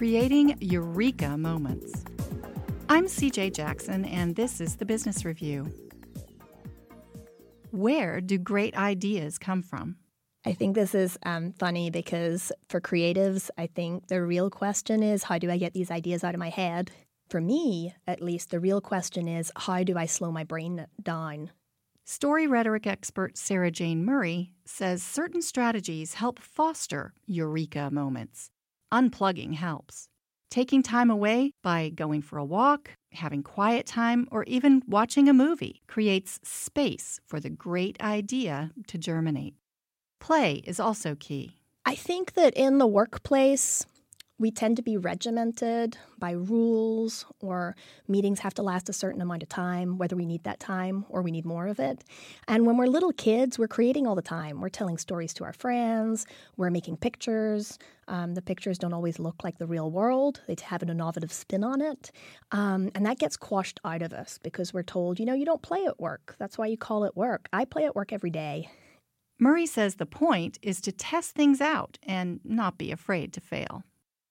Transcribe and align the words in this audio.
creating 0.00 0.56
eureka 0.62 1.36
moments. 1.36 2.04
I'm 2.88 3.04
CJ 3.04 3.52
Jackson, 3.52 4.06
and 4.06 4.34
this 4.34 4.58
is 4.58 4.76
the 4.76 4.86
Business 4.86 5.26
Review. 5.26 5.70
Where 7.70 8.22
do 8.22 8.38
great 8.38 8.74
ideas 8.74 9.36
come 9.36 9.60
from? 9.62 9.96
I 10.46 10.54
think 10.54 10.74
this 10.74 10.94
is 10.94 11.18
um, 11.26 11.52
funny 11.52 11.90
because 11.90 12.50
for 12.70 12.80
creatives, 12.80 13.50
I 13.58 13.66
think 13.66 14.06
the 14.06 14.22
real 14.22 14.48
question 14.48 15.02
is 15.02 15.24
how 15.24 15.36
do 15.36 15.50
I 15.50 15.58
get 15.58 15.74
these 15.74 15.90
ideas 15.90 16.24
out 16.24 16.32
of 16.34 16.38
my 16.38 16.48
head? 16.48 16.90
For 17.28 17.42
me, 17.42 17.94
at 18.06 18.22
least, 18.22 18.48
the 18.48 18.58
real 18.58 18.80
question 18.80 19.28
is 19.28 19.52
how 19.54 19.84
do 19.84 19.98
I 19.98 20.06
slow 20.06 20.32
my 20.32 20.44
brain 20.44 20.86
down? 21.02 21.50
Story 22.06 22.46
rhetoric 22.46 22.86
expert 22.86 23.36
Sarah 23.36 23.70
Jane 23.70 24.02
Murray 24.02 24.54
says 24.64 25.02
certain 25.02 25.42
strategies 25.42 26.14
help 26.14 26.38
foster 26.38 27.12
eureka 27.26 27.90
moments. 27.90 28.50
Unplugging 28.92 29.54
helps. 29.54 30.08
Taking 30.50 30.82
time 30.82 31.10
away 31.10 31.52
by 31.62 31.90
going 31.90 32.22
for 32.22 32.38
a 32.38 32.44
walk, 32.44 32.90
having 33.12 33.42
quiet 33.42 33.86
time, 33.86 34.26
or 34.32 34.42
even 34.44 34.82
watching 34.88 35.28
a 35.28 35.32
movie 35.32 35.80
creates 35.86 36.40
space 36.42 37.20
for 37.24 37.38
the 37.38 37.50
great 37.50 38.00
idea 38.00 38.72
to 38.88 38.98
germinate. 38.98 39.54
Play 40.20 40.62
is 40.66 40.80
also 40.80 41.14
key. 41.14 41.60
I 41.84 41.94
think 41.94 42.34
that 42.34 42.54
in 42.54 42.78
the 42.78 42.86
workplace, 42.86 43.86
we 44.40 44.50
tend 44.50 44.74
to 44.74 44.82
be 44.82 44.96
regimented 44.96 45.98
by 46.18 46.30
rules 46.30 47.26
or 47.40 47.76
meetings 48.08 48.40
have 48.40 48.54
to 48.54 48.62
last 48.62 48.88
a 48.88 48.92
certain 48.92 49.20
amount 49.20 49.42
of 49.42 49.50
time, 49.50 49.98
whether 49.98 50.16
we 50.16 50.24
need 50.24 50.42
that 50.44 50.58
time 50.58 51.04
or 51.10 51.20
we 51.20 51.30
need 51.30 51.44
more 51.44 51.66
of 51.66 51.78
it. 51.78 52.02
And 52.48 52.64
when 52.64 52.78
we're 52.78 52.86
little 52.86 53.12
kids, 53.12 53.58
we're 53.58 53.68
creating 53.68 54.06
all 54.06 54.14
the 54.14 54.22
time. 54.22 54.62
We're 54.62 54.70
telling 54.70 54.96
stories 54.96 55.34
to 55.34 55.44
our 55.44 55.52
friends, 55.52 56.26
we're 56.56 56.70
making 56.70 56.96
pictures. 56.96 57.78
Um, 58.08 58.32
the 58.32 58.40
pictures 58.40 58.78
don't 58.78 58.94
always 58.94 59.18
look 59.18 59.44
like 59.44 59.58
the 59.58 59.66
real 59.66 59.90
world, 59.90 60.40
they 60.48 60.56
have 60.62 60.82
an 60.82 60.88
innovative 60.88 61.32
spin 61.32 61.62
on 61.62 61.82
it. 61.82 62.10
Um, 62.50 62.90
and 62.94 63.04
that 63.04 63.18
gets 63.18 63.36
quashed 63.36 63.78
out 63.84 64.00
of 64.00 64.14
us 64.14 64.38
because 64.42 64.72
we're 64.72 64.82
told, 64.82 65.20
you 65.20 65.26
know, 65.26 65.34
you 65.34 65.44
don't 65.44 65.62
play 65.62 65.84
at 65.84 66.00
work. 66.00 66.34
That's 66.38 66.56
why 66.56 66.66
you 66.66 66.78
call 66.78 67.04
it 67.04 67.14
work. 67.14 67.46
I 67.52 67.66
play 67.66 67.84
at 67.84 67.94
work 67.94 68.10
every 68.10 68.30
day. 68.30 68.70
Murray 69.38 69.66
says 69.66 69.96
the 69.96 70.06
point 70.06 70.58
is 70.62 70.80
to 70.80 70.92
test 70.92 71.34
things 71.34 71.60
out 71.60 71.98
and 72.02 72.40
not 72.42 72.78
be 72.78 72.90
afraid 72.90 73.34
to 73.34 73.40
fail. 73.40 73.84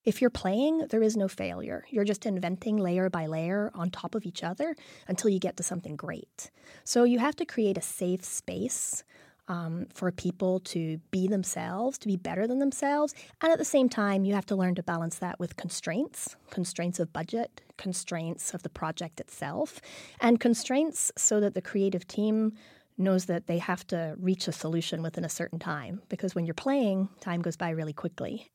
If 0.05 0.21
you're 0.21 0.29
playing, 0.29 0.87
there 0.89 1.03
is 1.03 1.17
no 1.17 1.27
failure. 1.27 1.85
You're 1.89 2.05
just 2.05 2.25
inventing 2.25 2.77
layer 2.77 3.09
by 3.09 3.27
layer 3.27 3.69
on 3.73 3.89
top 3.89 4.15
of 4.15 4.25
each 4.25 4.43
other 4.43 4.75
until 5.07 5.29
you 5.29 5.39
get 5.39 5.57
to 5.57 5.63
something 5.63 5.95
great. 5.95 6.51
So 6.83 7.03
you 7.03 7.19
have 7.19 7.35
to 7.37 7.45
create 7.45 7.77
a 7.77 7.81
safe 7.81 8.23
space 8.23 9.03
um, 9.49 9.87
for 9.93 10.11
people 10.11 10.59
to 10.61 10.99
be 11.11 11.27
themselves, 11.27 11.97
to 11.97 12.07
be 12.07 12.15
better 12.15 12.47
than 12.47 12.59
themselves. 12.59 13.13
And 13.41 13.51
at 13.51 13.57
the 13.57 13.65
same 13.65 13.89
time, 13.89 14.23
you 14.23 14.35
have 14.35 14.45
to 14.45 14.55
learn 14.55 14.75
to 14.75 14.83
balance 14.83 15.17
that 15.17 15.39
with 15.39 15.57
constraints 15.57 16.35
constraints 16.51 16.99
of 16.99 17.11
budget, 17.11 17.61
constraints 17.77 18.53
of 18.53 18.63
the 18.63 18.69
project 18.69 19.19
itself, 19.19 19.81
and 20.21 20.39
constraints 20.39 21.11
so 21.17 21.39
that 21.39 21.55
the 21.55 21.61
creative 21.61 22.07
team 22.07 22.53
knows 22.97 23.25
that 23.25 23.47
they 23.47 23.57
have 23.57 23.85
to 23.87 24.15
reach 24.19 24.47
a 24.47 24.51
solution 24.51 25.01
within 25.01 25.25
a 25.25 25.29
certain 25.29 25.57
time 25.57 26.01
because 26.09 26.35
when 26.35 26.45
you're 26.45 26.53
playing, 26.53 27.09
time 27.19 27.41
goes 27.41 27.55
by 27.55 27.69
really 27.69 27.93
quickly. 27.93 28.51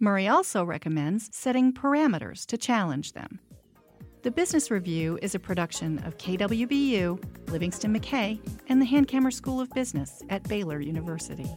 Murray 0.00 0.28
also 0.28 0.64
recommends 0.64 1.30
setting 1.32 1.72
parameters 1.72 2.44
to 2.46 2.58
challenge 2.58 3.12
them. 3.12 3.38
The 4.22 4.30
Business 4.30 4.70
Review 4.70 5.18
is 5.20 5.34
a 5.34 5.38
production 5.40 5.98
of 6.00 6.16
KWBU, 6.16 7.50
Livingston 7.50 7.92
McKay, 7.92 8.38
and 8.68 8.80
the 8.80 8.86
Hankamer 8.86 9.32
School 9.32 9.60
of 9.60 9.68
Business 9.70 10.22
at 10.30 10.48
Baylor 10.48 10.80
University. 10.80 11.50